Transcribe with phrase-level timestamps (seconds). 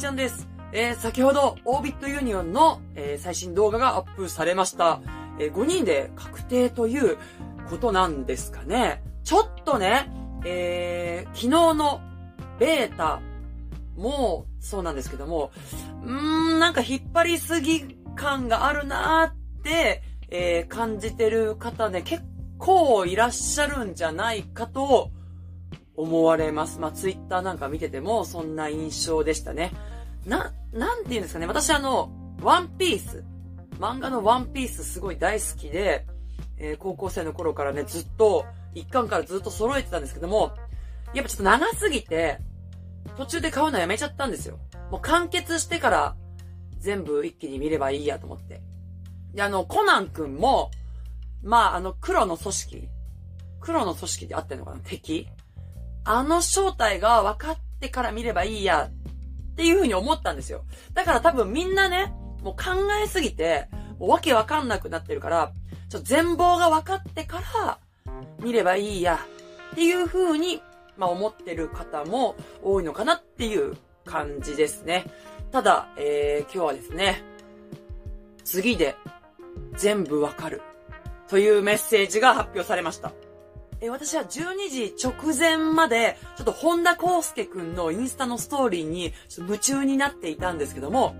[0.00, 0.48] ちゃんです。
[0.72, 5.02] えー、先ほど、オービットユニオンの、えー、最新動画がアップされました。
[5.38, 7.18] えー、5人で確定という
[7.68, 9.02] ことなんですかね。
[9.24, 10.10] ちょっとね、
[10.46, 12.00] えー、昨日の
[12.58, 13.20] ベータ
[13.94, 15.50] もそうなんですけども、
[16.02, 16.10] うー
[16.56, 22.22] ん、なんか引っ張りすぎ感があるなーって、えー、感じてる方ね、結
[22.56, 25.10] 構いらっしゃるんじゃないかと
[25.94, 26.78] 思われます。
[26.78, 29.72] まあ、ツイッターなんか見てても、そんな印象でしたね。
[30.26, 31.46] な、なんて言うんですかね。
[31.46, 32.10] 私あの、
[32.42, 33.24] ワンピース。
[33.78, 36.06] 漫画のワンピースすごい大好きで、
[36.58, 40.52] えー、高校生の頃からね、ずっと、一巻からずっと揃えてたんですけども、
[41.14, 42.38] やっぱちょっと長すぎて、
[43.16, 44.58] 途中で買うのやめちゃったんですよ。
[44.90, 46.16] もう完結してから、
[46.78, 48.62] 全部一気に見ればいいやと思って。
[49.34, 50.70] で、あの、コナン君も、
[51.42, 52.88] まあ、あの、黒の組織
[53.60, 54.78] 黒の組織であってんのかな？
[54.78, 55.28] 敵
[56.04, 58.90] あの正体が分かってから見ればいいや
[59.60, 60.64] っていう風に思ったんですよ。
[60.94, 62.70] だから多分みんなね、もう考
[63.04, 65.52] えすぎて、わけわかんなくなってるから、
[65.90, 67.78] ちょ全貌が分かってから
[68.42, 69.20] 見ればいいや
[69.72, 70.62] っていう風に、
[70.96, 75.04] まあ思ってる方も多いのかなっていう感じですね。
[75.52, 77.22] ただ、えー、今日はですね、
[78.44, 78.96] 次で
[79.74, 80.62] 全部わかる
[81.28, 83.12] というメッセージが発表されました。
[83.80, 91.14] え私は12時直前まで、ちょっと本田康介くんのインスタのストーリーに夢中になっていたんですけども、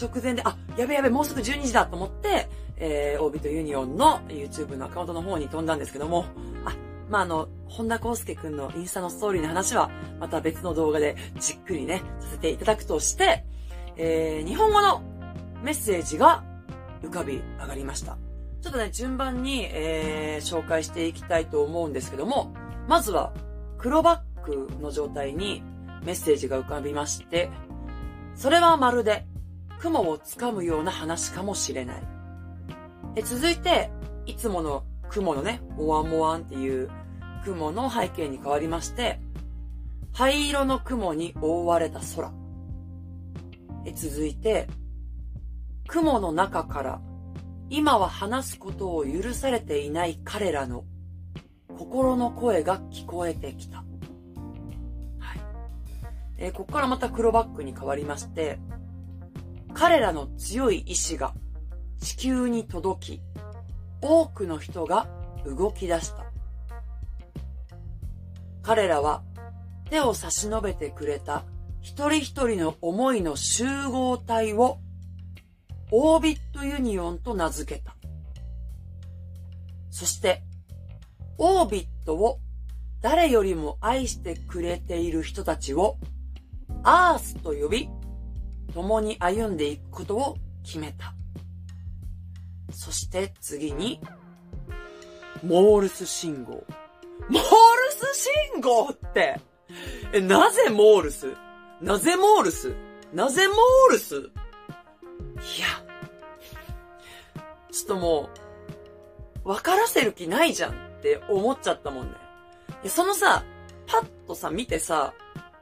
[0.00, 6.24] 直前で、あ、やべやべ、もうすぐ12時だと思って、えー、オービットユニオンの YouTube のアカウントの方に飛んだんですけども、
[6.64, 6.74] あ、
[7.08, 13.44] まあ、あの、本田康介くんのインスタのストーリーの話は、また別の動画でじっくりね、させていただくとして、
[13.96, 15.02] えー、日本語の
[15.62, 16.42] メッセージが
[17.02, 18.16] 浮かび上がりました。
[18.62, 22.52] ちょっとね、順番に、えー、紹介していきたいと思うんですけども、
[22.88, 23.32] まずは、
[23.78, 25.62] 黒バックの状態に
[26.04, 27.50] メッセージが浮かびまして、
[28.34, 29.26] それはまるで
[29.80, 32.02] 雲をつかむような話かもしれない。
[33.16, 33.90] え続いて、
[34.26, 36.90] いつもの雲のね、モワンモワンっていう
[37.44, 39.20] 雲の背景に変わりまして、
[40.12, 42.30] 灰色の雲に覆われた空。
[43.86, 44.68] え続いて、
[45.88, 47.00] 雲の中から
[47.72, 50.84] 今は話すことを許されていない彼らの
[51.78, 53.78] 心の声が聞こえてきた。
[53.78, 53.84] は
[55.34, 55.40] い。
[56.36, 58.58] えー、ここからまた黒バックに変わりまして、
[59.72, 61.32] 彼らの強い意志が
[62.00, 63.22] 地球に届き、
[64.02, 65.06] 多くの人が
[65.46, 66.24] 動き出した。
[68.62, 69.22] 彼らは
[69.90, 71.44] 手を差し伸べてくれた
[71.80, 74.78] 一人一人の思いの集合体を
[75.92, 77.94] オービットユニオンと名付けた。
[79.90, 80.42] そして、
[81.38, 82.38] オービットを
[83.00, 85.96] 誰よりも愛してくれている人たちを
[86.82, 87.88] アースと呼び、
[88.72, 91.14] 共に歩んでいくことを決めた。
[92.72, 94.00] そして次に、
[95.42, 96.52] モールス信号。
[96.52, 96.62] モー
[97.32, 97.42] ル
[97.90, 99.40] ス信号って、
[100.12, 101.34] え、なぜモールス？
[101.80, 102.74] なぜモールス？
[103.12, 104.30] なぜモールス？
[105.40, 105.66] いや、
[107.72, 108.28] ちょっとも
[109.44, 112.12] う、分からせる気ないじゃんって思っちゃったもんね。
[112.88, 113.42] そのさ、
[113.86, 115.14] パッとさ、見てさ、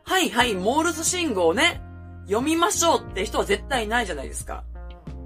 [0.05, 1.81] はいはい、モールス信号ね、
[2.27, 4.65] 読みましょうって人は絶対いないじゃないですか。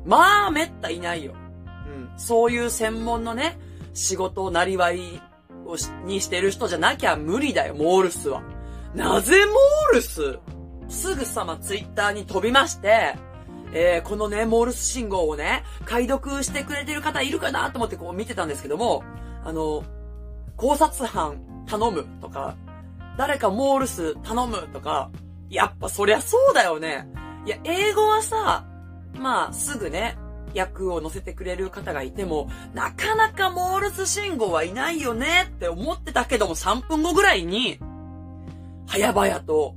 [0.04, 1.34] まあ、めったいないよ。
[1.86, 2.18] うん。
[2.18, 3.58] そういう専門のね、
[3.94, 5.20] 仕事をなりわい
[5.66, 8.42] をし、にしてる人じゃなきゃ無理だよ、モールスは。
[8.94, 10.38] なぜモールス？
[10.88, 13.16] すぐさまツイッターに飛びまして、
[13.74, 19.02] えー、このね、モールス信号をね、解読してくれてる方いるかなと思ってこう見てたんですけども、
[19.44, 19.84] あの、
[20.56, 22.56] 考察班頼むとか、
[23.16, 25.10] 誰かモールス頼むとか、
[25.48, 27.06] やっぱそりゃそうだよね。
[27.46, 28.64] いや、英語はさ、
[29.14, 30.16] まあ、すぐね、
[30.54, 37.78] 役を載せてくれる方がいても、なかなかモールス信号はいないよねって思ってたけども、3分後ぐらいに、
[38.86, 39.76] 早々と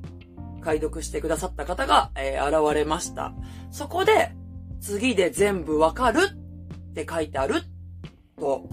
[0.65, 3.33] 解読してくださった方が、えー、現れました。
[3.69, 4.31] そこで、
[4.81, 6.29] 次で全部わかる
[6.91, 7.61] って書いてある
[8.39, 8.67] と、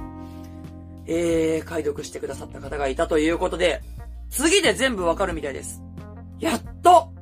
[1.07, 3.83] えー、解読してくださった方がいたということで、
[4.31, 5.83] 次で全部わかるみたいです。
[6.41, 7.13] やっと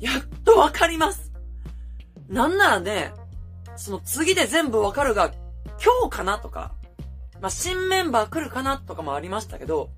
[0.00, 1.30] やっとわかります
[2.28, 3.12] なんならね、
[3.76, 5.30] その次で全部わかるが
[5.84, 6.72] 今日かなとか、
[7.42, 9.90] まあ、新メンバー来るかなとかもありましたけど、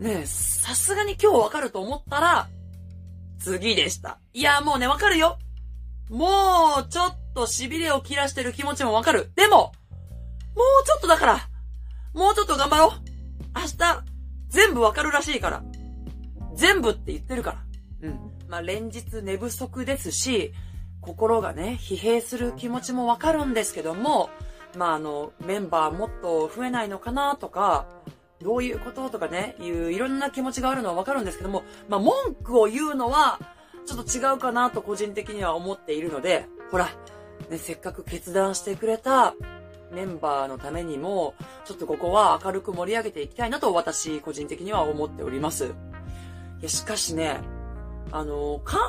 [0.00, 2.48] ね、さすがに今日わかると思ったら、
[3.38, 4.18] 次でした。
[4.32, 5.38] いや、もうね、わかるよ。
[6.10, 6.26] も
[6.86, 9.30] う、ちょっと痺れを切らしてる気持ちもわかる。
[9.36, 9.72] でも、
[10.56, 11.48] もうちょっとだから、
[12.14, 12.90] もうちょっと頑張ろう。
[13.54, 14.04] 明日、
[14.48, 15.62] 全部わかるらしいから。
[16.54, 17.52] 全部って言ってるか
[18.02, 18.08] ら。
[18.08, 18.18] うん。
[18.48, 20.52] まあ、連日寝不足ですし、
[21.00, 24.30] 心がね、疲弊する気持ちもわかるんですけども、
[24.76, 27.86] まあ、あの、メンバーもっと増えないのかなとか、
[28.42, 33.38] どういうこととかね、いういろんな気持ちがあるのはわかるんですけども、まあ、文句を言うのは、
[33.86, 36.88] ちょっと違うかなと個人的には思っているので、ほら、
[37.50, 39.34] ね、せっかく決断してくれた
[39.92, 45.66] メンバーのためにも、ちょっとここは明るく盛り上げていきたいなと私個人的には思っております。
[45.66, 45.68] い
[46.62, 47.40] や、しかしね、
[48.12, 48.88] あの、韓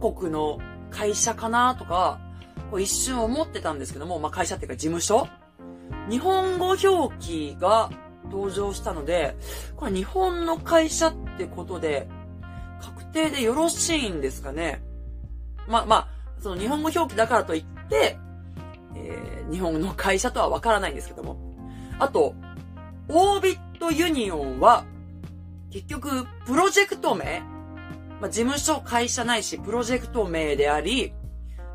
[0.00, 0.58] 国の
[0.90, 2.20] 会社かなとか、
[2.70, 5.26] こう一瞬思ってたんですけども、まあ、会社っていうか事務所
[6.10, 7.90] 日本語表記が
[8.30, 9.36] 登場したので、
[9.76, 12.08] これ日本の会社ってことで、
[12.80, 14.82] 確定でよろしいんですかね？
[15.66, 16.08] ま、まあ、
[16.40, 18.18] その日本語表記だからといって、
[18.94, 21.36] えー、日本の会社とはわからないんですけども。
[21.98, 22.34] あと、
[23.08, 24.84] オービットユニオンは、
[25.70, 27.42] 結局、プロジェクト名
[28.20, 31.12] まあ、事務所、会社ないし、プロジェクト名であり、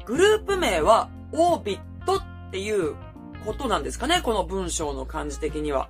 [0.05, 2.21] グループ名は、オービットっ
[2.51, 2.95] ていう
[3.45, 4.21] ことなんですかね？
[4.23, 5.89] この文章の漢字的には。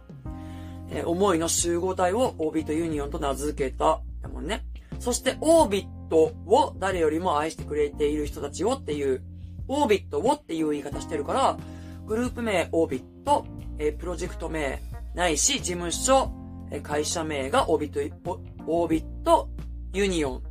[0.94, 4.02] えー、思いの集合体をオービットユニオンと名付けた。
[4.22, 4.64] だもんね。
[5.00, 9.24] そして、オービットを誰よりも愛してくれている人たちをっていう、
[9.68, 11.58] オービットをっていう言い方してるから、
[12.06, 13.46] グループ名オービット、
[13.80, 14.82] えー、プロジェクト名
[15.16, 16.32] ないし、事務所、
[16.72, 19.50] えー、会社名がオービット、オービット
[19.94, 20.42] ユニオンっ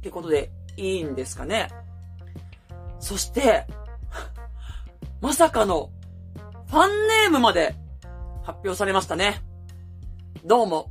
[0.00, 1.68] てことでいいんですかね。
[2.98, 3.66] そして、
[5.20, 5.90] まさかの
[6.68, 7.74] ファンネームまで
[8.42, 9.42] 発表されましたね。
[10.42, 10.90] どうも、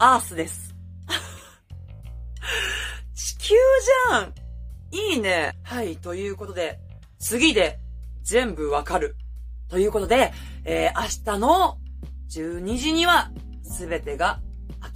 [0.00, 0.74] アースです。
[3.14, 4.34] 地球じゃん
[4.90, 6.80] いいねはい、ということで、
[7.20, 7.78] 次で
[8.22, 9.14] 全部わかる。
[9.68, 10.32] ということで、
[10.64, 11.06] えー、明
[11.36, 11.78] 日の
[12.30, 13.30] 12時には
[13.62, 14.40] 全てが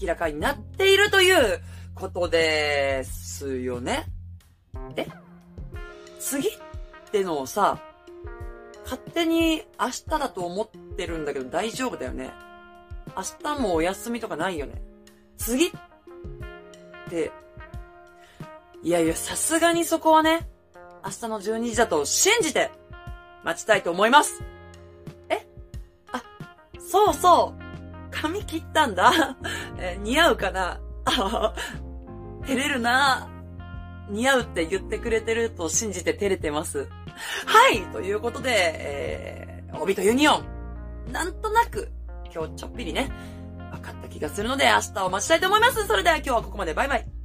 [0.01, 1.61] 明らかになっているという
[1.95, 4.07] ことですよね。
[4.97, 5.07] え
[6.19, 6.53] 次っ
[7.13, 7.81] てのをさ、
[8.83, 12.48] 勝手に明日だと思ってるんだけど大丈夫だよね。
[13.19, 13.25] 明
[13.55, 14.81] 日もお休みとかないよね。
[15.37, 15.71] 次っ
[17.11, 17.33] て、
[18.85, 20.49] いやいや、さすがにそこはね、
[21.05, 22.71] 明日の12時だと信じて
[23.43, 24.41] 待ちたいと思います。
[25.29, 25.45] え？
[26.13, 26.23] あ、
[26.79, 27.63] そうそう。
[28.13, 29.37] 髪切ったんだ。
[29.81, 30.81] え似合うかな？
[31.07, 31.55] あ
[32.47, 33.29] 照れるな
[34.11, 36.89] 似合うって言ってくれてると信じて照れてます。
[37.47, 40.47] はい、ということで、えー、帯とユニオン。
[41.11, 41.91] なんとなく、
[42.35, 43.11] 今日ちょっぴりね、
[43.73, 45.87] 分かった気がするので明日を待ちたいと思います。
[45.87, 46.75] それでは今日はここまで。
[46.75, 47.18] バイバイ。